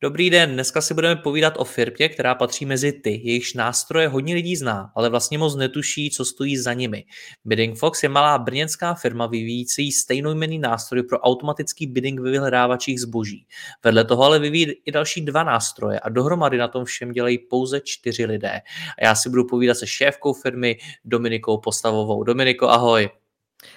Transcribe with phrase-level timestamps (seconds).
[0.00, 4.34] Dobrý den, dneska si budeme povídat o firmě, která patří mezi ty, jejichž nástroje hodně
[4.34, 7.04] lidí zná, ale vlastně moc netuší, co stojí za nimi.
[7.44, 13.46] Bidding Fox je malá brněnská firma vyvíjící stejnojmenný nástroj pro automatický bidding ve vyhledávačích zboží.
[13.84, 17.80] Vedle toho ale vyvíjí i další dva nástroje a dohromady na tom všem dělají pouze
[17.84, 18.60] čtyři lidé.
[18.98, 22.22] A já si budu povídat se šéfkou firmy Dominikou Postavovou.
[22.22, 23.10] Dominiko, ahoj.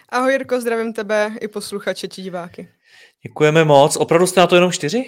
[0.09, 2.70] Ahoj Jirko, zdravím tebe i posluchače či diváky.
[3.23, 3.95] Děkujeme moc.
[3.95, 5.06] Opravdu jste na to jenom čtyři?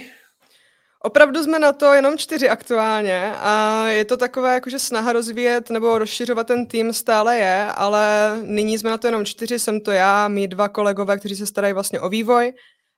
[1.03, 5.97] Opravdu jsme na to jenom čtyři aktuálně a je to takové jakože snaha rozvíjet nebo
[5.97, 10.27] rozšiřovat ten tým stále je, ale nyní jsme na to jenom čtyři, jsem to já,
[10.27, 12.53] mý dva kolegové, kteří se starají vlastně o vývoj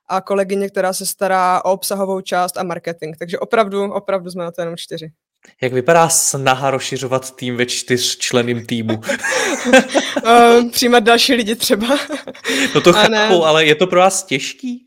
[0.08, 3.16] a kolegyně, která se stará o obsahovou část a marketing.
[3.18, 5.12] Takže opravdu, opravdu jsme na to jenom čtyři.
[5.62, 9.00] Jak vypadá snaha rozšiřovat tým ve čtyřčleným týmu?
[10.26, 11.98] Eh, přijímat další lidi třeba.
[12.74, 14.86] no to chápu, ale je to pro vás těžký?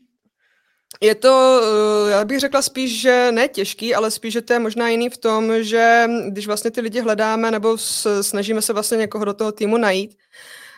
[1.00, 1.60] Je to,
[2.08, 5.10] eh, já bych řekla spíš, že ne těžký, ale spíš, že to je možná jiný
[5.10, 7.78] v tom, že když vlastně ty lidi hledáme nebo
[8.20, 10.16] snažíme se vlastně někoho do toho týmu najít,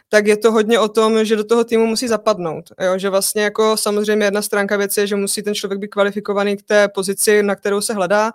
[0.09, 2.65] tak je to hodně o tom, že do toho týmu musí zapadnout.
[2.81, 2.99] Jo?
[2.99, 6.63] Že vlastně jako samozřejmě jedna stránka věci je, že musí ten člověk být kvalifikovaný k
[6.63, 8.33] té pozici, na kterou se hledá,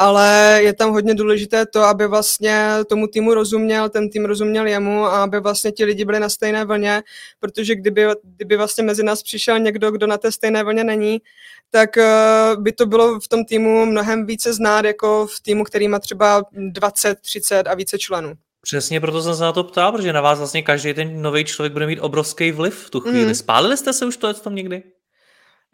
[0.00, 5.04] ale je tam hodně důležité to, aby vlastně tomu týmu rozuměl, ten tým rozuměl jemu
[5.04, 7.02] a aby vlastně ti lidi byli na stejné vlně,
[7.40, 11.18] protože kdyby, kdyby vlastně mezi nás přišel někdo, kdo na té stejné vlně není,
[11.70, 12.06] tak eh,
[12.58, 16.42] by to bylo v tom týmu mnohem více znát jako v týmu, který má třeba
[16.52, 18.34] 20, 30 a více členů.
[18.62, 21.72] Přesně proto jsem se na to ptal, protože na vás vlastně každý ten nový člověk
[21.72, 23.26] bude mít obrovský vliv v tu chvíli.
[23.26, 23.34] Mm.
[23.34, 24.82] Spálili jste se už to tam někdy?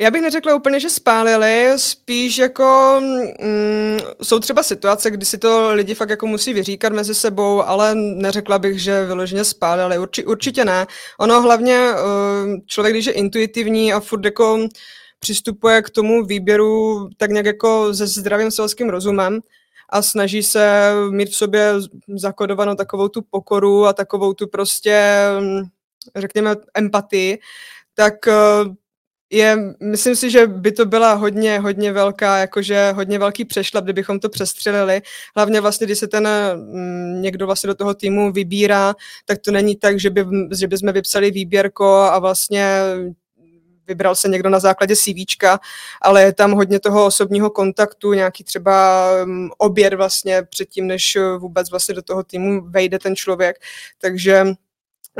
[0.00, 2.96] Já bych neřekla úplně, že spálili, spíš jako
[3.40, 7.94] mm, jsou třeba situace, kdy si to lidi fakt jako musí vyříkat mezi sebou, ale
[7.94, 10.86] neřekla bych, že vyloženě spálili, Urči, určitě ne.
[11.20, 14.68] Ono hlavně uh, člověk, když je intuitivní a furt jako
[15.18, 19.40] přistupuje k tomu výběru tak nějak jako se zdravým selským rozumem
[19.90, 21.72] a snaží se mít v sobě
[22.16, 25.62] zakodovanou takovou tu pokoru a takovou tu prostě, mm,
[26.16, 27.38] řekněme, empatii,
[27.94, 28.74] tak uh,
[29.30, 34.20] je, myslím si, že by to byla hodně, hodně velká, jakože hodně velký přešlap, kdybychom
[34.20, 35.02] to přestřelili.
[35.36, 38.94] Hlavně vlastně, když se ten mm, někdo vlastně do toho týmu vybírá,
[39.24, 40.26] tak to není tak, že by,
[40.58, 42.80] že by jsme vypsali výběrko a vlastně
[43.86, 45.60] vybral se někdo na základě CVčka,
[46.02, 51.70] ale je tam hodně toho osobního kontaktu, nějaký třeba mm, oběd vlastně předtím, než vůbec
[51.70, 53.56] vlastně do toho týmu vejde ten člověk.
[54.00, 54.46] Takže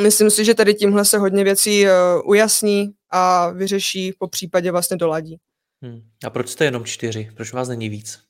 [0.03, 1.91] myslím si, že tady tímhle se hodně věcí uh,
[2.31, 5.37] ujasní, a vyřeší, po případě vlastně doladí.
[5.83, 6.01] Hmm.
[6.25, 7.31] A proč jste jenom čtyři?
[7.35, 8.21] Proč vás není víc?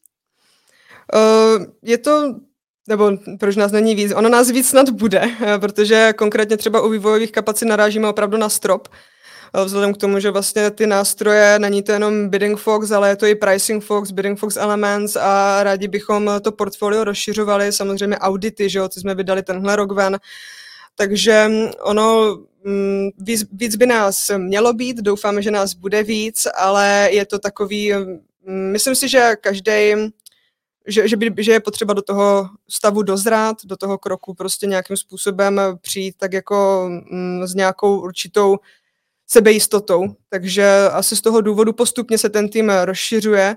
[1.14, 2.34] Uh, je to
[2.88, 4.12] nebo proč nás není víc?
[4.16, 8.88] Ono nás víc snad bude, protože konkrétně třeba u vývojových kapacit narážíme opravdu na strop,
[9.54, 13.16] eh, vzhledem k tomu, že vlastně ty nástroje, není to jenom Bidding Fox, ale je
[13.16, 18.70] to i Pricing Fox, Bidding Fox Elements a rádi bychom to portfolio rozšiřovali, samozřejmě audity,
[18.70, 20.18] že jo, ty jsme vydali tenhle rok ven,
[20.96, 21.50] takže
[21.82, 27.26] ono Mm, víc, víc by nás mělo být, doufáme, že nás bude víc, ale je
[27.26, 29.94] to takový, mm, myslím si, že každý
[30.88, 35.60] že, že, že je potřeba do toho stavu dozrát, do toho kroku prostě nějakým způsobem
[35.80, 38.56] přijít tak jako mm, s nějakou určitou
[39.26, 40.04] sebejistotou.
[40.28, 43.56] Takže asi z toho důvodu postupně se ten tým rozšiřuje,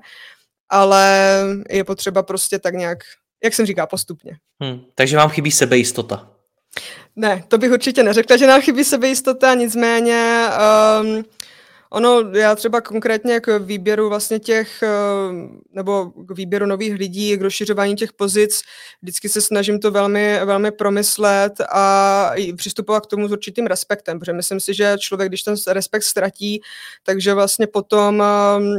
[0.70, 1.28] ale
[1.70, 2.98] je potřeba prostě tak nějak,
[3.44, 4.38] jak jsem říká, postupně.
[4.60, 6.39] Hmm, takže vám chybí sebejistota.
[7.16, 10.46] Ne, to bych určitě neřekla, že nám chybí sebejistota, nicméně
[11.02, 11.24] um,
[11.92, 17.42] ono, já třeba konkrétně k výběru vlastně těch, ehm, nebo k výběru nových lidí, k
[17.42, 18.62] rozšiřování těch pozic,
[19.02, 24.34] vždycky se snažím to velmi, velmi promyslet a přistupovat k tomu s určitým respektem, protože
[24.34, 26.62] myslím si, že člověk, když ten respekt ztratí,
[27.04, 28.24] takže vlastně potom
[28.58, 28.78] um,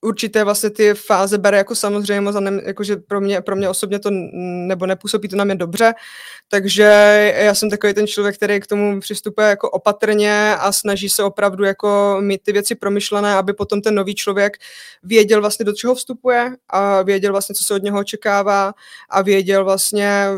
[0.00, 2.32] určité vlastně ty fáze bere jako samozřejmě,
[2.64, 4.10] jakože pro mě, pro mě osobně to
[4.42, 5.94] nebo nepůsobí to na mě dobře,
[6.48, 6.82] takže
[7.36, 11.64] já jsem takový ten člověk, který k tomu přistupuje jako opatrně a snaží se opravdu
[11.64, 14.56] jako mít ty věci promyšlené, aby potom ten nový člověk
[15.02, 18.74] věděl vlastně do čeho vstupuje a věděl vlastně, co se od něho očekává
[19.10, 20.28] a věděl vlastně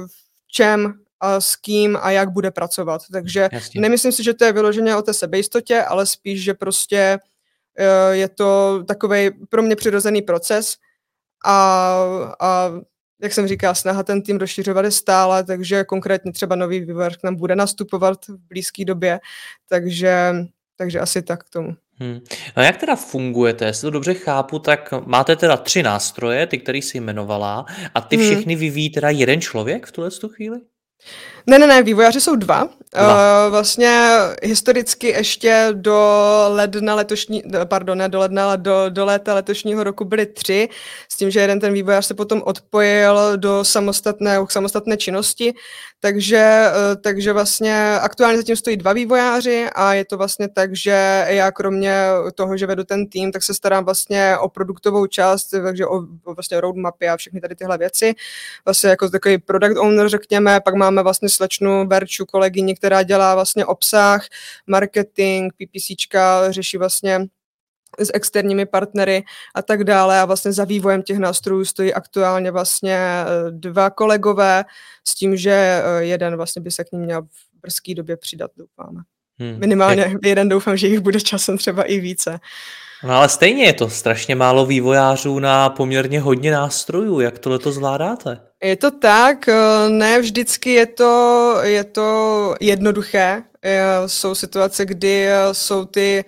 [0.47, 3.03] v čem a s kým a jak bude pracovat.
[3.13, 3.81] Takže Jasně.
[3.81, 7.19] nemyslím si, že to je vyloženě o té sebejistotě, ale spíš, že prostě
[8.11, 10.75] je to takový pro mě přirozený proces
[11.47, 11.97] a,
[12.41, 12.73] a
[13.23, 17.25] jak jsem říkal, snaha ten tým rozšiřovat je stále, takže konkrétně třeba nový vývojář k
[17.25, 19.21] nám bude nastupovat v blízké době,
[19.69, 20.33] takže,
[20.77, 21.77] takže asi tak k tomu.
[21.93, 22.21] Hmm.
[22.57, 23.65] No jak teda fungujete?
[23.65, 28.17] Jestli to dobře chápu, tak máte teda tři nástroje, ty, který jsi jmenovala, a ty
[28.17, 28.27] hmm.
[28.27, 30.61] všechny vyvíjí teda jeden člověk v tuhle chvíli?
[31.47, 32.69] Ne, ne, ne, vývojáři jsou dva.
[32.95, 33.45] dva.
[33.47, 39.35] Uh, vlastně historicky ještě do ledna letošní, pardon, ne do ledna, ale do, do léta
[39.35, 40.69] letošního roku byly tři,
[41.09, 45.55] s tím, že jeden ten vývojář se potom odpojil do samostatné, samostatné činnosti,
[46.01, 51.25] takže, uh, takže vlastně aktuálně zatím stojí dva vývojáři a je to vlastně tak, že
[51.29, 51.95] já kromě
[52.35, 56.35] toho, že vedu ten tým, tak se starám vlastně o produktovou část, takže o, o
[56.35, 58.15] vlastně roadmapy a všechny tady tyhle věci.
[58.65, 63.67] Vlastně jako takový product owner, řekněme, pak máme vlastně slečnu Berču, kolegyni, která dělá vlastně
[63.67, 64.27] obsah,
[64.67, 67.27] marketing, PPCčka, řeší vlastně
[67.99, 69.25] s externími partnery
[69.55, 74.65] a tak dále a vlastně za vývojem těch nástrojů stojí aktuálně vlastně eh, dva kolegové
[75.09, 78.51] s tím, že eh, jeden vlastně by se k ním měl v brzké době přidat,
[78.57, 79.01] doufáme.
[79.39, 79.59] Hmm.
[79.59, 80.13] Minimálně Jak...
[80.25, 82.41] jeden doufám, že jich bude časem třeba i více.
[83.05, 87.21] No ale stejně je to strašně málo vývojářů na poměrně hodně nástrojů.
[87.21, 88.50] Jak tohle to zvládáte?
[88.63, 92.09] Je to tak, eh, ne vždycky je to, je to
[92.61, 93.43] jednoduché.
[93.63, 96.25] Eh, jsou situace, kdy eh, jsou ty,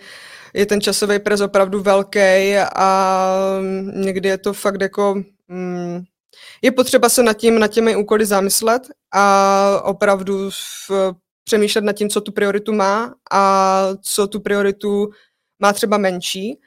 [0.54, 6.02] je ten časový pres opravdu velký a mm, někdy je to fakt jako, mm,
[6.62, 8.82] je potřeba se nad, tím, nad těmi úkoly zamyslet
[9.12, 11.14] a opravdu v,
[11.44, 15.10] přemýšlet nad tím, co tu prioritu má a co tu prioritu
[15.60, 16.60] má třeba menší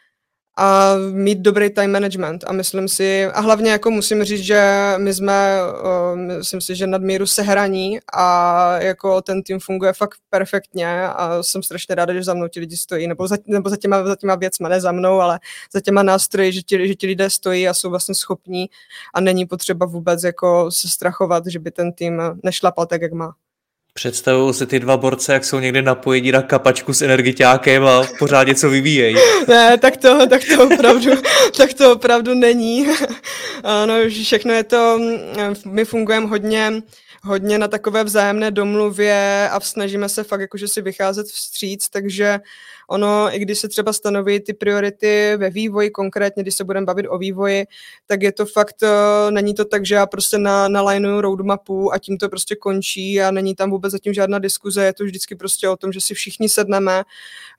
[0.58, 2.44] a mít dobrý time management.
[2.48, 5.58] A myslím si, a hlavně jako musím říct, že my jsme,
[6.16, 11.96] myslím si, že nadmíru sehraní a jako ten tým funguje fakt perfektně a jsem strašně
[11.96, 14.70] ráda, že za mnou ti lidi stojí, nebo za, nebo za, těma, za těma věcma,
[14.70, 15.40] ne za mnou, ale
[15.74, 18.70] za těma nástroji, že ti, že ti lidé stojí a jsou vlastně schopní.
[19.14, 23.36] A není potřeba vůbec jako se strachovat, že by ten tým nešlapal tak, jak má.
[24.00, 28.48] Představuju si ty dva borce, jak jsou někde napojení na kapačku s energiťákem a pořád
[28.48, 29.16] něco vyvíjejí.
[29.48, 31.12] ne, tak to, tak to opravdu,
[31.58, 32.88] tak to opravdu není.
[33.64, 35.00] ano, všechno je to,
[35.66, 36.74] my fungujeme hodně,
[37.24, 42.40] hodně na takové vzájemné domluvě a snažíme se fakt jakože si vycházet vstříc, takže
[42.90, 47.08] ono, i když se třeba stanoví ty priority ve vývoji, konkrétně když se budeme bavit
[47.08, 47.66] o vývoji,
[48.08, 52.00] tak je to fakt, eh, není to tak, že já prostě na, nalajnuju roadmapu a
[52.00, 55.70] tím to prostě končí a není tam vůbec zatím žádná diskuze, je to vždycky prostě
[55.70, 57.04] o tom, že si všichni sedneme,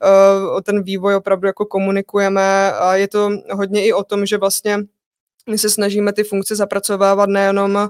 [0.03, 4.37] eh, o ten vývoj opravdu jako komunikujeme a je to hodně i o tom, že
[4.37, 4.77] vlastně
[5.49, 7.89] my se snažíme ty funkce zapracovávat nejenom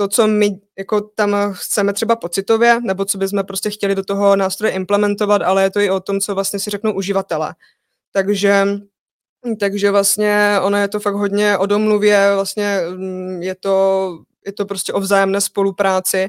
[0.00, 4.36] to, co my jako tam chceme třeba pocitově, nebo co bychom prostě chtěli do toho
[4.36, 7.54] nástroje implementovat, ale je to i o tom, co vlastně si řeknou uživatelé.
[8.12, 8.66] Takže
[9.60, 14.66] takže vlastně ono je to fakt hodně o domluvě, vlastně mm, je to je to
[14.66, 16.28] prostě o vzájemné spolupráci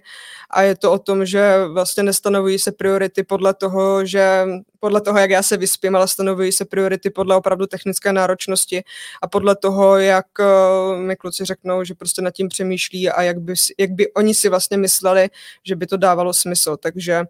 [0.50, 4.46] a je to o tom, že vlastně nestanovují se priority podle toho, že
[4.80, 8.84] podle toho, jak já se vyspím, ale stanovují se priority podle opravdu technické náročnosti
[9.22, 13.40] a podle toho, jak uh, mi kluci řeknou, že prostě nad tím přemýšlí a jak
[13.40, 15.30] by, jak by oni si vlastně mysleli,
[15.64, 16.78] že by to dávalo smysl.
[16.78, 17.24] Takže,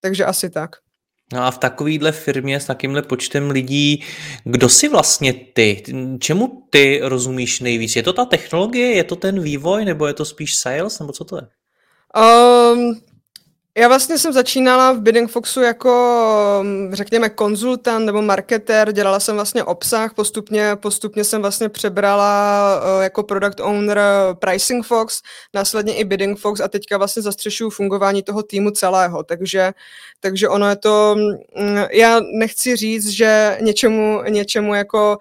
[0.00, 0.85] takže asi tak.
[1.32, 4.04] No a v takovýhle firmě s takýmhle počtem lidí,
[4.44, 5.82] kdo si vlastně ty?
[6.20, 7.96] Čemu ty rozumíš nejvíc?
[7.96, 11.24] Je to ta technologie, je to ten vývoj, nebo je to spíš sales, nebo co
[11.24, 11.42] to je?
[12.72, 13.00] Um,
[13.78, 19.34] já vlastně jsem začínala v Bidding Foxu jako, mm, řekněme, konzultant nebo marketer, dělala jsem
[19.34, 23.98] vlastně obsah, postupně, postupně jsem vlastně přebrala uh, jako product owner
[24.38, 25.22] Pricing Fox,
[25.54, 29.72] následně i Bidding Fox a teďka vlastně zastřešuju fungování toho týmu celého, takže,
[30.20, 35.18] takže ono je to, um, já nechci říct, že něčemu, něčemu jako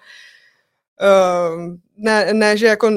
[1.02, 2.92] Uh, ne, ne, že jako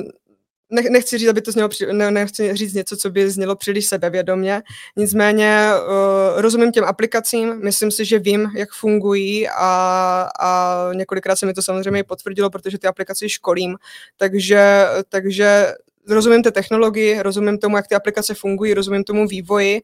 [0.70, 4.62] nechci říct, aby to znělo, ne, nechci říct něco, co by znělo příliš sebevědomě,
[4.96, 11.46] nicméně uh, rozumím těm aplikacím, myslím si, že vím, jak fungují a, a několikrát se
[11.46, 13.76] mi to samozřejmě potvrdilo, protože ty aplikace školím,
[14.16, 15.74] takže, takže
[16.08, 19.82] rozumím té technologii, rozumím tomu, jak ty aplikace fungují, rozumím tomu vývoji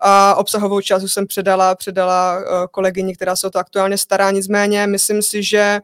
[0.00, 4.86] a obsahovou část jsem předala, předala uh, kolegyni, která se o to aktuálně stará, nicméně
[4.86, 5.80] myslím si, že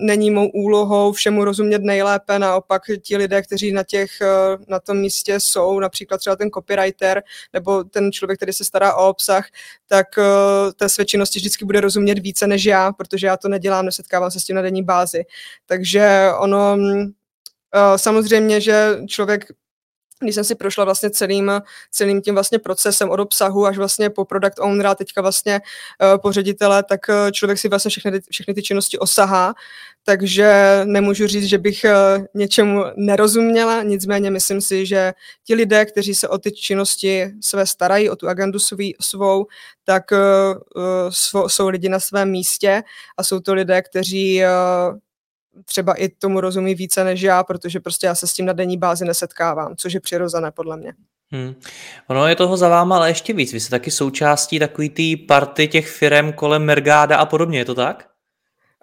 [0.00, 4.96] není mou úlohou všemu rozumět nejlépe, naopak ti lidé, kteří na, těch, eh, na tom
[4.96, 7.22] místě jsou, například třeba ten copywriter
[7.52, 9.46] nebo ten člověk, který se stará o obsah,
[9.88, 13.84] tak eh, té své činnosti vždycky bude rozumět více než já, protože já to nedělám,
[13.84, 15.24] nesetkávám se s tím na denní bázi.
[15.66, 17.02] Takže ono, mm,
[17.74, 19.44] eh, samozřejmě, že člověk
[20.20, 21.52] když jsem si prošla vlastně celým,
[21.90, 26.32] celým tím vlastně procesem od obsahu až vlastně po product ownera, teďka vlastně uh, po
[26.32, 29.54] ředitele, tak uh, člověk si vlastně všechny, všechny ty činnosti osahá,
[30.04, 35.12] takže nemůžu říct, že bych uh, něčemu nerozuměla, nicméně myslím si, že
[35.44, 39.46] ti lidé, kteří se o ty činnosti své starají, o tu agendu svý, svou,
[39.84, 40.18] tak uh,
[41.10, 42.82] svo, jsou lidi na svém místě
[43.16, 44.42] a jsou to lidé, kteří
[45.64, 48.76] třeba i tomu rozumí více než já, protože prostě já se s tím na denní
[48.76, 50.92] bázi nesetkávám, což je přirozené podle mě.
[51.32, 51.54] Hmm.
[52.06, 53.52] Ono je toho za váma ale ještě víc.
[53.52, 57.74] Vy jste taky součástí takový té party těch firm kolem Mergáda a podobně, je to
[57.74, 58.08] tak?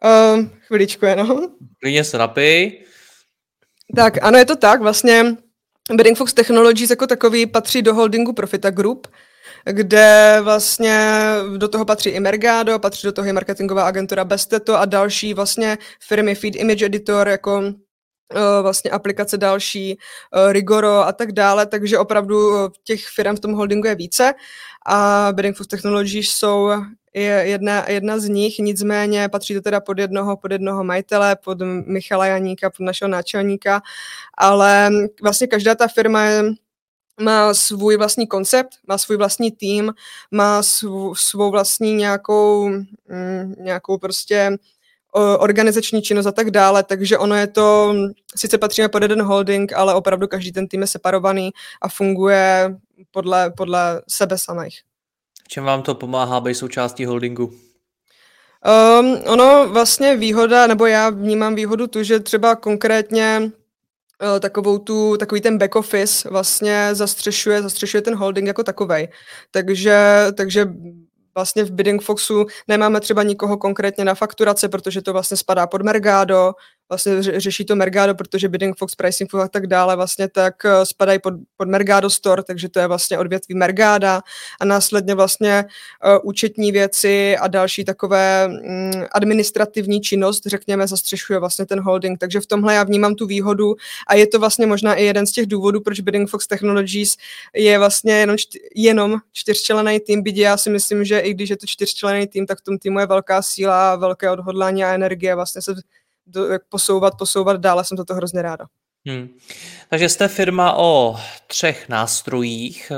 [0.05, 1.41] Uh, chviličku jenom.
[1.79, 2.85] Klidně se napij.
[3.95, 4.81] Tak, ano, je to tak.
[4.81, 5.37] Vlastně
[5.93, 9.07] Bidding Fox Technologies jako takový patří do holdingu Profita Group,
[9.65, 11.20] kde vlastně
[11.58, 15.77] do toho patří i Mergado, patří do toho i marketingová agentura Besteto a další vlastně
[16.08, 17.63] firmy Feed Image Editor, jako
[18.36, 19.98] eh, vlastně aplikace další,
[20.36, 24.34] eh, Rigoro a tak dále, takže opravdu eh, těch firm v tom holdingu je více
[24.86, 26.72] a Bidding Food Technologies jsou
[27.13, 31.58] je jedna, jedna z nich, nicméně patří to teda pod jednoho, pod jednoho majitele, pod
[31.86, 33.81] Michala Janíka, pod našeho náčelníka,
[34.38, 34.89] ale
[35.22, 36.43] vlastně každá ta firma je
[37.20, 39.94] má svůj vlastní koncept, má svůj vlastní tým,
[40.32, 44.58] má svou, svou vlastní nějakou, mm, nějakou prostě
[45.39, 47.96] organizační činnost a tak dále, takže ono je to,
[48.36, 51.51] sice patříme pod jeden holding, ale opravdu každý ten tým je separovaný
[51.82, 52.75] a funguje
[53.12, 54.80] podle, podle sebe samých.
[55.48, 57.53] Čem vám to pomáhá být součástí holdingu?
[59.00, 63.51] Um, ono vlastně výhoda, nebo já vnímám výhodu tu, že třeba konkrétně
[64.39, 69.07] takovou tu, takový ten back office vlastně zastřešuje, zastřešuje ten holding jako takovej.
[69.51, 70.65] Takže, takže
[71.35, 75.81] vlastně v Bidding Foxu nemáme třeba nikoho konkrétně na fakturace, protože to vlastně spadá pod
[75.81, 76.53] Mergado,
[76.91, 81.19] vlastně řeší to Mergado, protože Bidding Fox, Pricing a tak dále vlastně tak eh, spadají
[81.19, 84.21] pod, pod Mergado Store, takže to je vlastně odvětví Mergada.
[84.60, 85.65] A následně vlastně
[86.05, 92.39] uh, účetní věci a další takové um, administrativní činnost, řekněme, zastřešuje vlastně ten holding, takže
[92.39, 93.75] v tomhle já vnímám tu výhodu
[94.07, 97.15] a je to vlastně možná i jeden z těch důvodů, proč Bidding Fox Technologies
[97.55, 101.57] je vlastně jenom, čty, jenom čtyřčelený tým, byť já si myslím, že i když je
[101.57, 105.62] to čtyřčelený tým, tak v tom týmu je velká síla, velké odhodlání a energie vlastně
[105.62, 105.75] se
[106.31, 108.65] do, jak posouvat, posouvat dál jsem to hrozně ráda.
[109.07, 109.29] Hmm.
[109.89, 111.15] Takže jste firma o
[111.47, 112.91] třech nástrojích.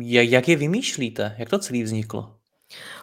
[0.00, 1.34] Jak je vymýšlíte?
[1.38, 2.34] Jak to celý vzniklo?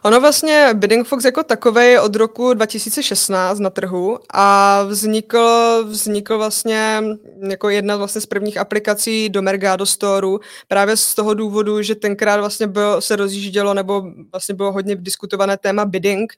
[0.02, 7.02] Ono vlastně Bidding Fox jako takový od roku 2016 na trhu a vznikl, vznikl vlastně
[7.48, 10.28] jako jedna vlastně z prvních aplikací do Mergado Store
[10.68, 15.56] právě z toho důvodu, že tenkrát vlastně bylo, se rozjíždělo nebo vlastně bylo hodně diskutované
[15.56, 16.32] téma bidding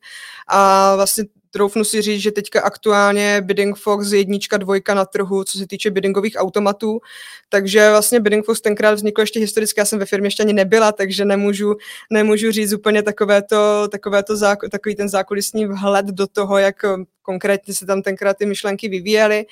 [0.47, 5.45] a vlastně troufnu si říct, že teďka aktuálně Bidding Fox je jednička, dvojka na trhu,
[5.45, 7.01] co se týče biddingových automatů,
[7.49, 10.93] takže vlastně Bidding Fox tenkrát vznikl ještě historicky, já jsem ve firmě ještě ani nebyla,
[10.93, 11.75] takže nemůžu,
[12.11, 16.77] nemůžu říct úplně takovéto, takovéto záko, takový ten zákulisní vhled do toho, jak
[17.23, 19.47] konkrétně se tam tenkrát ty myšlenky vyvíjely.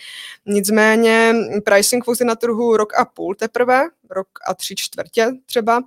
[0.46, 5.82] Nicméně Pricing Fox je na trhu rok a půl teprve, rok a tři čtvrtě třeba,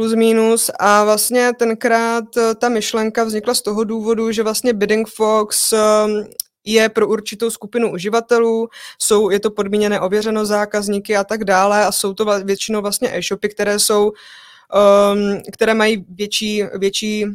[0.00, 0.70] plus minus.
[0.78, 6.24] A vlastně tenkrát eh, ta myšlenka vznikla z toho důvodu, že vlastně Bidding Fox ehm,
[6.64, 11.92] je pro určitou skupinu uživatelů, jsou, je to podmíněné ověřeno zákazníky a tak dále a
[11.92, 17.26] jsou to většinou vlastně e-shopy, které jsou, um, které mají větší, větší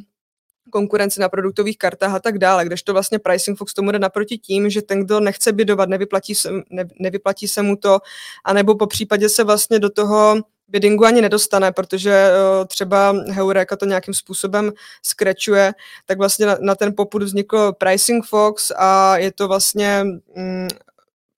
[0.72, 4.70] konkurenci na produktových kartách a tak dále, kdežto vlastně Pricing Fox tomu jde naproti tím,
[4.70, 8.00] že ten, kdo nechce bydovat, nevyplatí se, ne, nevyplatí se mu to,
[8.44, 10.36] anebo po případě se vlastně do toho
[10.68, 14.72] biddingu ani nedostane, protože uh, třeba Heureka to nějakým způsobem
[15.04, 15.74] skrečuje,
[16.06, 20.04] tak vlastně na, na ten poput vznikl Pricing Fox a je to vlastně
[20.36, 20.68] um,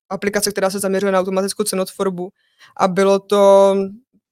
[0.10, 2.30] aplikace, která se zaměřuje na automatickou cenotvorbu.
[2.78, 3.76] A bylo to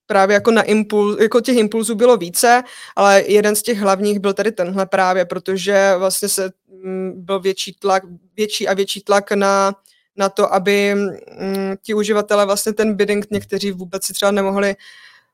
[0.08, 2.64] právě jako na impuls, jako těch impulzů bylo více,
[2.96, 7.74] ale jeden z těch hlavních byl tady tenhle právě, protože vlastně se um, byl větší
[7.74, 8.04] tlak,
[8.38, 9.76] větší a větší tlak na
[10.18, 14.76] na to, aby mm, ti uživatelé vlastně ten bidding někteří vůbec si třeba nemohli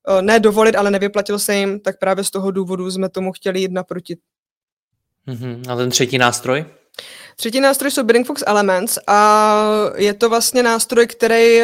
[0.09, 3.59] uh, ne dovolit, ale nevyplatil se jim, tak právě z toho důvodu jsme tomu chtěli
[3.59, 4.17] jít naproti.
[5.27, 5.71] Mm-hmm.
[5.71, 6.65] A ten třetí nástroj?
[7.35, 9.59] Třetí nástroj jsou Bidding Fox Elements a
[9.95, 11.59] je to vlastně nástroj, který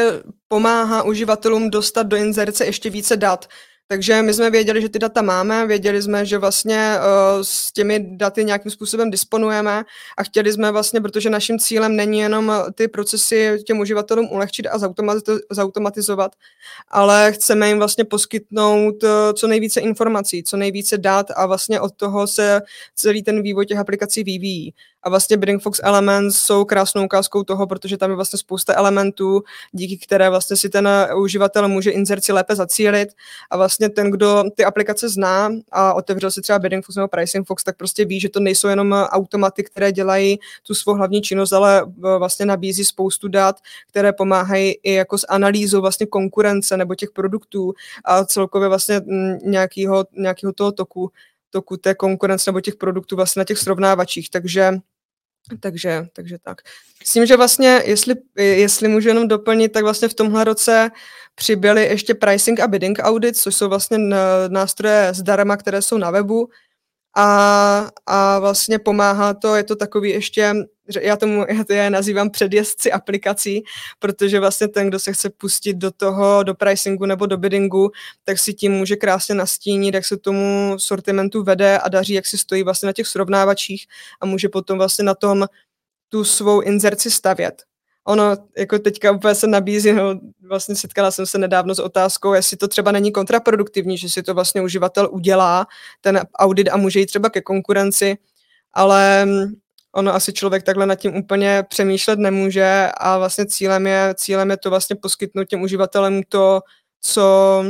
[0.48, 3.48] pomáhá uživatelům dostat do inzerce ještě více dat.
[3.90, 8.06] Takže my jsme věděli, že ty data máme, věděli jsme, že vlastně uh, s těmi
[8.10, 9.84] daty nějakým způsobem disponujeme
[10.18, 14.80] a chtěli jsme vlastně, protože naším cílem není jenom ty procesy těm uživatelům ulehčit a
[15.52, 16.32] zautomatizovat,
[16.88, 21.94] ale chceme jim vlastně poskytnout uh, co nejvíce informací, co nejvíce dat a vlastně od
[21.96, 22.62] toho se
[22.96, 24.74] celý ten vývoj těch aplikací vyvíjí.
[25.04, 29.42] A vlastně Bidding Fox Elements jsou krásnou ukázkou toho, protože tam je vlastně spousta elementů,
[29.72, 33.10] díky které vlastně si ten uživatel může inzerci lépe zacílit
[33.50, 37.48] a vlastně ten, kdo ty aplikace zná a otevřel si třeba Bidding Fox nebo Pricing
[37.48, 41.54] Fox, tak prostě ví, že to nejsou jenom automaty, které dělají tu svou hlavní činnost,
[41.54, 41.86] ale
[42.18, 43.56] vlastně nabízí spoustu dat,
[43.90, 47.74] které pomáhají i jako s analýzou vlastně konkurence nebo těch produktů
[48.06, 49.02] a celkově vlastně
[49.44, 51.12] nějakého, nějakého toho toku
[51.50, 54.74] toku té konkurence nebo těch produktů vlastně na těch srovnávačích, takže
[55.60, 56.62] takže, takže tak.
[57.00, 60.92] Myslím, že vlastně, jestli, jestli můžu jenom doplnit, tak vlastně v tomhle roce
[61.36, 63.98] přibyly ještě pricing a bidding audit, což jsou vlastně
[64.48, 66.50] nástroje zdarma, které jsou na webu,
[67.20, 70.54] a, a vlastně pomáhá to, je to takový ještě,
[71.02, 73.64] já tomu já to je nazývám předjezdci aplikací,
[74.00, 77.92] protože vlastně ten, kdo se chce pustit do toho, do pricingu nebo do biddingu,
[78.24, 82.38] tak si tím může krásně nastínit, jak se tomu sortimentu vede a daří, jak si
[82.38, 83.88] stojí vlastně na těch srovnávačích
[84.22, 85.48] a může potom vlastně na tom
[86.10, 87.64] tu svou inzerci stavět
[88.08, 92.58] ono jako teďka úplně se nabízí, no, vlastně setkala jsem se nedávno s otázkou, jestli
[92.58, 95.68] to třeba není kontraproduktivní, že si to vlastně uživatel udělá,
[96.02, 98.18] ten audit a může jít třeba ke konkurenci,
[98.74, 99.46] ale mm,
[99.92, 104.58] ono asi člověk takhle nad tím úplně přemýšlet nemůže a vlastně cílem je, cílem je
[104.58, 106.62] to vlastně poskytnout těm uživatelům to,
[107.02, 107.64] co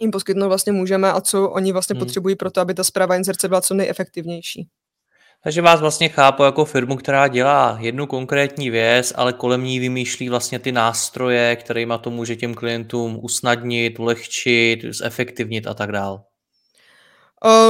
[0.00, 2.00] jim poskytnout vlastně můžeme a co oni vlastně hmm.
[2.00, 4.68] potřebují pro to, aby ta zpráva inzerce byla co nejefektivnější.
[5.44, 10.28] Takže vás vlastně chápu jako firmu, která dělá jednu konkrétní věc, ale kolem ní vymýšlí
[10.28, 16.24] vlastně ty nástroje, kterými to může těm klientům usnadnit, ulehčit, zefektivnit a tak dál.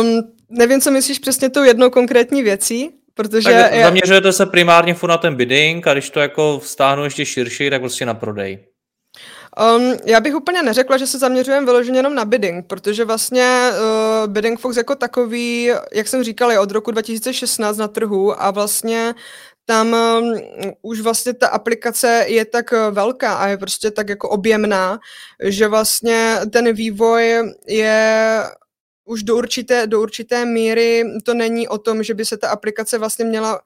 [0.00, 3.50] Um, nevím, co myslíš přesně tou jednou konkrétní věcí, protože...
[3.50, 3.84] Tak já...
[3.84, 8.06] zaměřujete se primárně na ten bidding a když to jako vztáhnu ještě širší, tak prostě
[8.06, 8.64] na prodej.
[9.58, 14.32] Um, já bych úplně neřekla, že se zaměřujeme vyloženě jenom na bidding, protože vlastně uh,
[14.32, 19.14] Bidding Fox jako takový, jak jsem říkal, je od roku 2016 na trhu a vlastně
[19.64, 20.34] tam um,
[20.82, 24.98] už vlastně ta aplikace je tak uh, velká a je prostě tak jako objemná,
[25.44, 28.42] že vlastně ten vývoj je
[29.04, 32.98] už do určité, do určité míry to není o tom, že by se ta aplikace
[32.98, 33.60] vlastně měla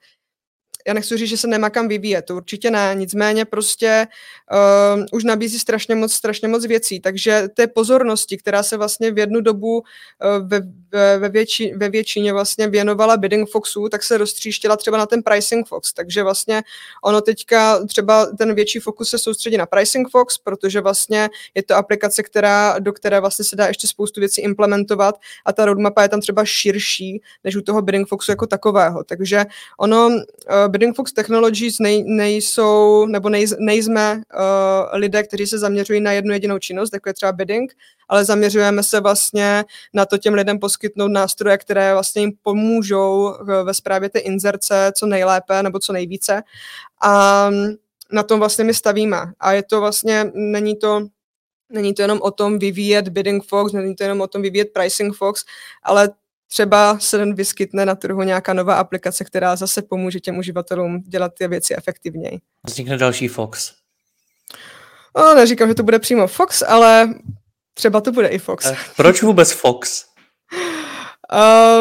[0.87, 4.07] já nechci říct, že se nemá kam vyvíjet, to určitě ne, nicméně prostě
[4.97, 9.19] uh, už nabízí strašně moc, strašně moc věcí, takže té pozornosti, která se vlastně v
[9.19, 10.61] jednu dobu uh, ve,
[11.19, 15.69] ve, větši, ve většině vlastně věnovala bidding Foxu, tak se roztříštila třeba na ten pricing
[15.69, 16.63] Fox, takže vlastně
[17.05, 21.75] ono teďka třeba ten větší fokus se soustředí na pricing Fox, protože vlastně je to
[21.75, 26.09] aplikace, která, do které vlastně se dá ještě spoustu věcí implementovat a ta roadmapa je
[26.09, 29.45] tam třeba širší než u toho bidding Foxu jako takového, takže
[29.79, 30.13] ono uh,
[30.69, 36.33] Bidding Fox Technologies nej, nejsou, nebo nej, nejsme uh, lidé, kteří se zaměřují na jednu
[36.33, 37.73] jedinou činnost, jako je třeba bidding,
[38.13, 43.75] ale zaměřujeme se vlastně na to těm lidem poskytnout nástroje, které vlastně jim pomůžou ve
[43.75, 46.43] správě té inzerce co nejlépe nebo co nejvíce.
[47.03, 47.51] A
[48.13, 49.33] na tom vlastně my stavíme.
[49.41, 51.07] A je to vlastně, není to
[51.71, 55.17] Není to jenom o tom vyvíjet Bidding Fox, není to jenom o tom vyvíjet Pricing
[55.17, 55.45] Fox,
[55.83, 56.11] ale
[56.49, 61.49] třeba se vyskytne na trhu nějaká nová aplikace, která zase pomůže těm uživatelům dělat ty
[61.49, 62.41] věci efektivněji.
[62.67, 63.73] Vznikne další Fox.
[65.17, 67.15] No, neříkám, že to bude přímo Fox, ale
[67.75, 68.67] třeba to bude i Fox.
[68.67, 70.05] Eh, proč vůbec Fox?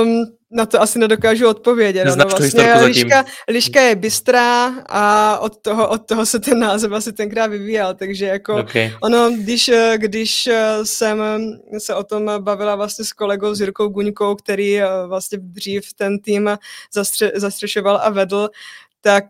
[0.04, 2.06] um, na to asi nedokážu odpovědět.
[2.06, 7.14] no, vlastně liška, liška je bystrá a od toho, od toho se ten název asi
[7.14, 8.94] tenkrát vyvíjel, takže jako okay.
[9.02, 10.50] ono, když, když
[10.84, 11.22] jsem
[11.78, 16.58] se o tom bavila vlastně s kolegou s Jirkou Guňkou, který vlastně dřív ten tým
[16.94, 18.50] zastře, zastřešoval a vedl,
[19.02, 19.26] tak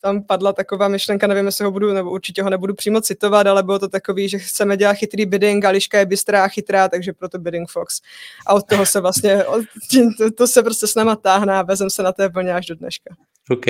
[0.00, 3.62] tam padla taková myšlenka, nevím, jestli ho budu, nebo určitě ho nebudu přímo citovat, ale
[3.62, 7.12] bylo to takový, že chceme dělat chytrý bidding, a liška je bystrá a chytrá, takže
[7.12, 8.00] proto bidding Fox.
[8.46, 9.44] A od toho se vlastně,
[10.18, 12.74] to, to se prostě s náma táhne a vezem se na té vlně až do
[12.74, 13.14] dneška.
[13.50, 13.66] OK.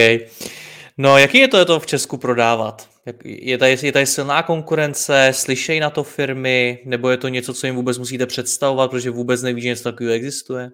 [0.98, 2.88] No, jaký je to, je to v Česku prodávat?
[3.24, 7.66] Je tady, je tady silná konkurence, slyšejí na to firmy, nebo je to něco, co
[7.66, 10.70] jim vůbec musíte představovat, protože vůbec neví, že něco takového existuje?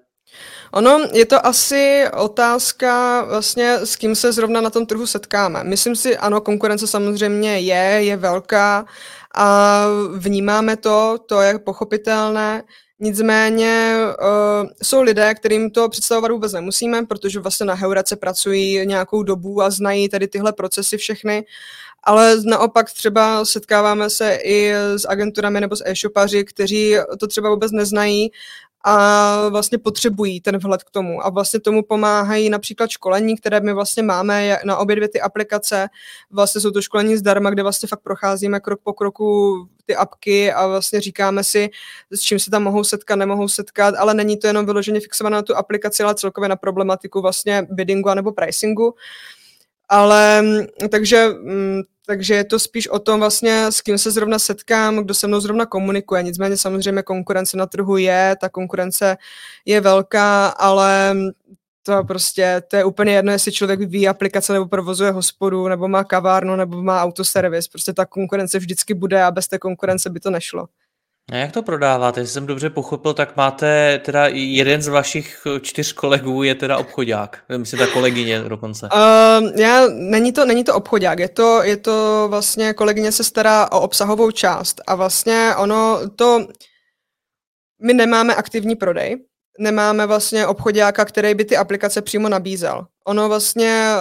[0.72, 5.64] Ono je to asi otázka vlastně, s kým se zrovna na tom trhu setkáme.
[5.64, 8.86] Myslím si, ano, konkurence samozřejmě je, je velká
[9.34, 9.84] a
[10.16, 12.62] vnímáme to, to je pochopitelné.
[13.00, 19.22] Nicméně uh, jsou lidé, kterým to představovat vůbec nemusíme, protože vlastně na Heurace pracují nějakou
[19.22, 21.44] dobu a znají tady tyhle procesy všechny
[22.06, 27.72] ale naopak třeba setkáváme se i s agenturami nebo s e-shopaři, kteří to třeba vůbec
[27.72, 28.30] neznají
[28.86, 31.26] a vlastně potřebují ten vhled k tomu.
[31.26, 35.88] A vlastně tomu pomáhají například školení, které my vlastně máme na obě dvě ty aplikace.
[36.30, 39.54] Vlastně jsou to školení zdarma, kde vlastně fakt procházíme krok po kroku
[39.86, 41.70] ty apky a vlastně říkáme si,
[42.10, 45.42] s čím se tam mohou setkat, nemohou setkat, ale není to jenom vyloženě fixované na
[45.42, 48.94] tu aplikaci, ale celkově na problematiku vlastně biddingu nebo pricingu.
[49.88, 50.44] Ale
[50.90, 55.14] takže mm, takže je to spíš o tom vlastně, s kým se zrovna setkám, kdo
[55.14, 56.22] se mnou zrovna komunikuje.
[56.22, 59.16] Nicméně samozřejmě konkurence na trhu je, ta konkurence
[59.64, 61.16] je velká, ale
[61.82, 66.04] to prostě, to je úplně jedno, jestli člověk ví aplikace nebo provozuje hospodu, nebo má
[66.04, 67.68] kavárnu, nebo má autoservis.
[67.68, 70.68] Prostě ta konkurence vždycky bude a bez té konkurence by to nešlo.
[71.32, 72.20] A jak to prodáváte?
[72.20, 77.44] Jestli jsem dobře pochopil, tak máte teda jeden z vašich čtyř kolegů je teda obchodák.
[77.56, 78.88] Myslím, ta kolegyně dokonce.
[78.92, 83.72] Uh, já, není, to, není to obchodák, je to, je to vlastně, kolegyně se stará
[83.72, 86.46] o obsahovou část a vlastně ono to,
[87.82, 89.16] my nemáme aktivní prodej,
[89.58, 92.86] nemáme vlastně obchodáka, který by ty aplikace přímo nabízel.
[93.06, 93.94] Ono vlastně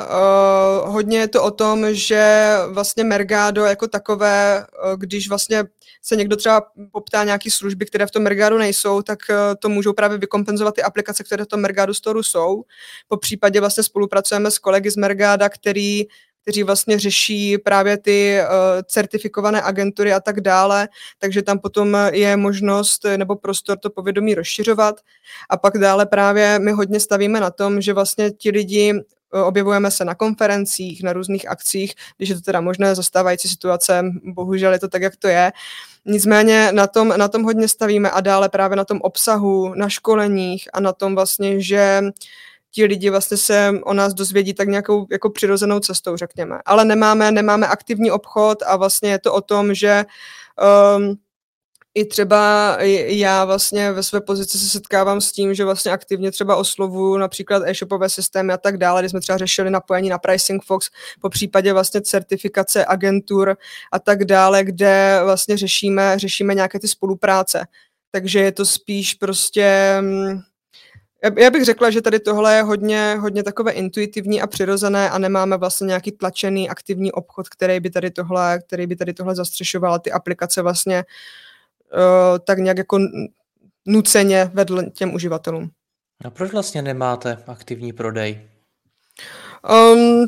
[0.85, 5.63] uh, hodně je to o tom, že vlastně Mergado jako takové, uh, když vlastně
[6.01, 6.61] se někdo třeba
[6.91, 10.83] poptá nějaké služby, které v tom Mergado nejsou, tak uh, to můžou právě vykompenzovat ty
[10.83, 12.63] aplikace, které v tom Mergado Store jsou.
[13.07, 16.03] Po případě vlastně spolupracujeme s kolegy z Mergada, který
[16.43, 18.47] kteří vlastně řeší právě ty uh,
[18.86, 24.95] certifikované agentury a tak dále, takže tam potom je možnost nebo prostor to povědomí rozšiřovat.
[25.49, 29.91] A pak dále právě my hodně stavíme na tom, že vlastně ti lidi eh, objevujeme
[29.91, 34.79] se na konferencích, na různých akcích, když je to teda možné, zastávající situace, bohužel je
[34.79, 35.51] to tak, jak to je.
[36.06, 40.67] Nicméně na tom, na tom hodně stavíme a dále právě na tom obsahu, na školeních
[40.73, 42.10] a na tom vlastně, že uh,
[42.73, 46.59] ti lidi vlastně se o nás dozvědí tak nějakou jako přirozenou cestou, řekněme.
[46.65, 50.05] Ale nemáme, nemáme aktivní obchod a vlastně je to o tom, že
[50.97, 51.17] um,
[51.95, 56.55] i třeba já vlastně ve své pozici se setkávám s tím, že vlastně aktivně třeba
[56.55, 60.89] oslovuju například e-shopové systémy a tak dále, kdy jsme třeba řešili napojení na Pricing Fox,
[61.21, 63.57] po případě vlastně certifikace agentur
[63.91, 67.65] a tak dále, kde vlastně řešíme, řešíme nějaké ty spolupráce.
[68.12, 69.97] Takže je to spíš prostě
[71.38, 75.57] já bych řekla, že tady tohle je hodně, hodně takové intuitivní a přirozené a nemáme
[75.57, 79.99] vlastně nějaký tlačený aktivní obchod, který by tady tohle, který by tady tohle zastřešoval.
[79.99, 81.03] Ty aplikace vlastně
[81.93, 82.99] uh, tak nějak jako
[83.86, 85.69] nuceně vedl těm uživatelům.
[86.25, 88.41] A proč vlastně nemáte aktivní prodej?
[89.93, 90.27] Um,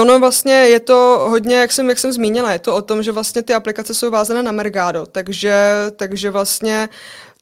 [0.00, 3.12] Ono vlastně je to hodně, jak jsem, jak jsem zmínila, je to o tom, že
[3.12, 6.88] vlastně ty aplikace jsou vázané na Mergado, takže, takže vlastně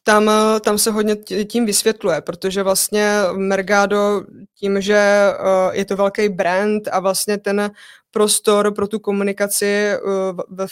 [0.05, 4.23] tam, tam se hodně tím vysvětluje, protože vlastně Mergado
[4.55, 5.35] tím, že eh,
[5.73, 7.71] je to velký brand a vlastně ten
[8.11, 9.99] prostor pro tu komunikaci eh,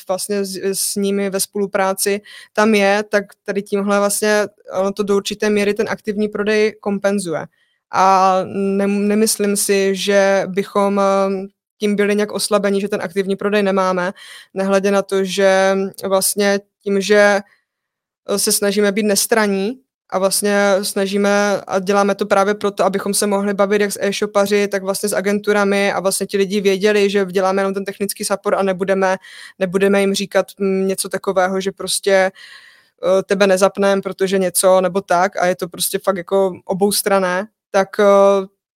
[0.09, 2.21] vlastně s, s nimi ve spolupráci
[2.53, 4.47] tam je, tak tady tímhle vlastně
[4.95, 7.47] to do určité míry ten aktivní prodej kompenzuje.
[7.93, 11.47] A ne, nemyslím si, že bychom eh,
[11.79, 14.13] tím byli nějak oslabení, že ten aktivní prodej nemáme,
[14.55, 17.41] nehledě na to, že vlastně tím, že Eh,
[18.37, 19.81] se snažíme být nestraní
[20.11, 24.69] a vlastně snažíme a děláme to právě proto, abychom se mohli bavit jak s e-shopaři,
[24.69, 28.59] tak vlastně s agenturami a vlastně ti lidi věděli, že děláme jenom ten technický support
[28.59, 29.17] a nebudeme,
[29.59, 35.37] nebudeme jim říkat mm, něco takového, že prostě eh, tebe nezapneme, protože něco nebo tak
[35.37, 38.05] a je to prostě fakt jako oboustrané, tak eh,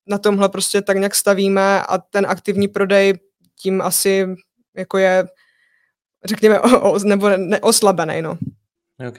[0.06, 3.18] na tomhle prostě tak nějak stavíme a ten aktivní prodej
[3.56, 4.26] tím asi
[4.76, 5.26] jako je
[6.24, 8.38] řekněme, o, o, nebo neoslabený, no.
[9.08, 9.18] OK.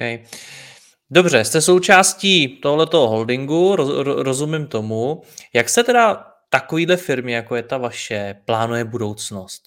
[1.09, 5.21] Dobře, jste součástí tohoto holdingu, roz, rozumím tomu.
[5.53, 9.61] Jak se teda takovýhle firmy, jako je ta vaše, plánuje budoucnost?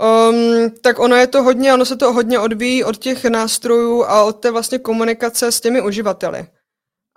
[0.00, 4.24] Um, tak ono je to hodně, ono se to hodně odvíjí od těch nástrojů a
[4.24, 6.46] od té vlastně komunikace s těmi uživateli.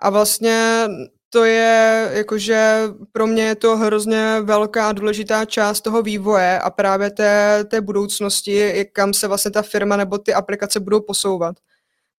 [0.00, 0.86] A vlastně
[1.32, 6.70] to je, jakože pro mě je to hrozně velká a důležitá část toho vývoje a
[6.70, 11.56] právě té, té budoucnosti, kam se vlastně ta firma nebo ty aplikace budou posouvat.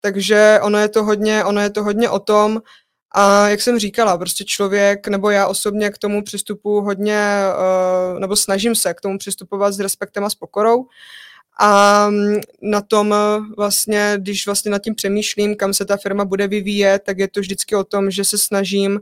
[0.01, 2.63] Takže ono je to hodně, ono je to hodně o tom,
[3.15, 7.41] a jak jsem říkala, prostě člověk, nebo já osobně k tomu přistupu hodně,
[8.13, 10.87] uh, nebo snažím se k tomu přistupovat s respektem a s pokorou.
[11.59, 13.17] A mm, na tom eh,
[13.57, 17.41] vlastně, když vlastně nad tím přemýšlím, kam se ta firma bude vyvíjet, tak je to
[17.41, 19.01] vždycky o tom, že se snažím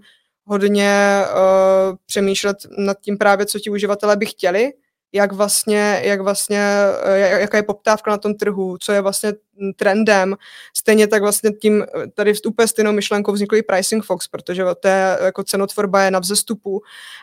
[0.51, 4.73] hodně uh, přemýšlet nad tím právě, co ti uživatelé by chtěli,
[5.13, 6.63] jak vlastně, jak vlastně,
[7.07, 9.33] uh, jaká je poptávka na tom trhu, co je vlastně
[9.77, 10.37] trendem.
[10.77, 11.85] Stejně tak vlastně tím,
[12.15, 16.19] tady úplně stejnou myšlenkou vznikl i Pricing Fox, protože to je jako cenotvorba je na
[16.19, 16.83] vzestupu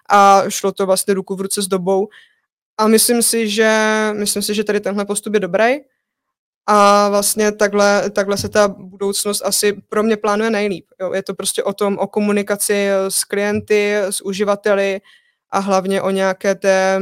[0.10, 2.08] a šlo to vlastně ruku v ruce s dobou
[2.78, 3.72] A myslím si, že,
[4.14, 5.76] myslím si, že tady tenhle postup je dobrý.
[6.70, 10.86] A vlastně takhle, takhle se ta budoucnost asi pro mě plánuje nejlíp.
[11.02, 11.14] Jo.
[11.14, 15.02] Je to prostě o tom, o komunikaci s klienty, s uživateli
[15.50, 17.02] a hlavně o nějaké té,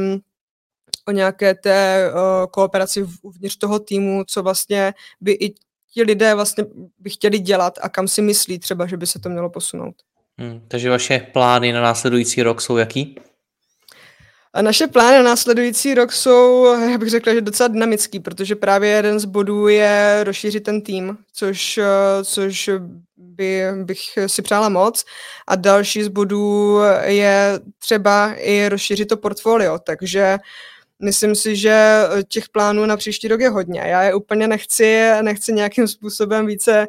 [1.08, 5.54] o nějaké té uh, kooperaci uvnitř toho týmu, co vlastně by i
[5.94, 6.64] ti lidé vlastně
[6.98, 9.94] by chtěli dělat a kam si myslí třeba, že by se to mělo posunout.
[10.38, 13.18] Hmm, takže vaše plány na následující rok jsou jaký?
[14.56, 18.90] A naše plány na následující rok jsou, já bych řekla, že docela dynamický, protože právě
[18.90, 21.80] jeden z bodů je rozšířit ten tým, což,
[22.24, 22.70] což
[23.16, 25.04] by, bych si přála moc.
[25.46, 30.38] A další z bodů je třeba i rozšířit to portfolio, takže
[31.02, 33.80] myslím si, že těch plánů na příští rok je hodně.
[33.80, 36.88] Já je úplně nechci, nechci nějakým způsobem více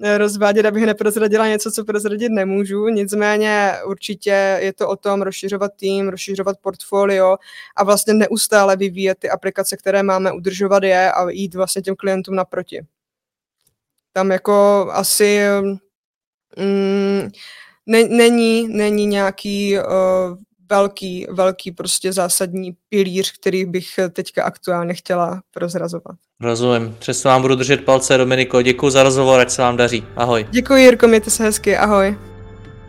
[0.00, 2.88] rozvádět, abych neprozradila něco, co prozradit nemůžu.
[2.88, 7.36] Nicméně určitě je to o tom rozšiřovat tým, rozšiřovat portfolio
[7.76, 12.34] a vlastně neustále vyvíjet ty aplikace, které máme, udržovat je a jít vlastně těm klientům
[12.34, 12.86] naproti.
[14.12, 15.40] Tam jako asi
[16.58, 17.30] mm,
[17.86, 19.84] ne, není, není nějaký uh,
[20.70, 26.16] velký, velký prostě zásadní pilíř, který bych teďka aktuálně chtěla prozrazovat.
[26.40, 26.96] Rozumím.
[26.98, 28.62] Přesto vám budu držet palce, Dominiko.
[28.62, 30.04] Děkuji za rozhovor, ať se vám daří.
[30.16, 30.46] Ahoj.
[30.50, 31.76] Děkuji, Jirko, mějte se hezky.
[31.76, 32.33] Ahoj.